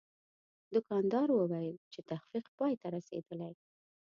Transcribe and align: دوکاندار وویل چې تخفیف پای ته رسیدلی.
دوکاندار 0.73 1.27
وویل 1.31 1.77
چې 1.93 1.99
تخفیف 2.11 2.45
پای 2.57 2.73
ته 2.81 2.87
رسیدلی. 2.95 3.53